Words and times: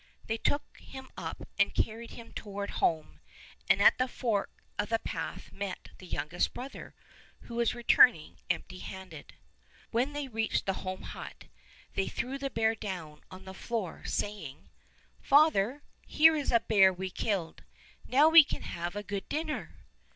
They 0.25 0.37
took 0.39 0.63
him 0.79 1.11
up 1.15 1.47
and 1.59 1.75
carried 1.75 2.09
him 2.13 2.33
toward 2.33 2.69
68 2.69 2.79
Fairy 2.79 2.79
Tale 2.79 2.97
Bears 2.97 3.05
home, 3.07 3.19
and 3.69 3.81
at 3.83 3.97
the 3.99 4.07
fork 4.07 4.49
of 4.79 4.89
the 4.89 4.97
path 4.97 5.51
met 5.53 5.89
the 5.99 6.07
youngest 6.07 6.55
brother, 6.55 6.95
who 7.41 7.53
was 7.53 7.75
returning 7.75 8.37
empty 8.49 8.79
handed. 8.79 9.35
When 9.91 10.13
they 10.13 10.27
reached 10.27 10.65
the 10.65 10.73
home 10.81 11.03
hut 11.03 11.45
they 11.93 12.07
threw 12.07 12.39
the 12.39 12.49
bear 12.49 12.73
down 12.73 13.21
on 13.29 13.45
the 13.45 13.53
floor 13.53 14.01
saying: 14.05 14.69
"Father, 15.21 15.83
here 16.07 16.35
is 16.35 16.51
a 16.51 16.61
bear 16.61 16.91
we 16.91 17.11
killed. 17.11 17.63
Now 18.07 18.27
we 18.27 18.43
can 18.43 18.63
have 18.63 18.95
a 18.95 19.03
good 19.03 19.29
dinner." 19.29 19.75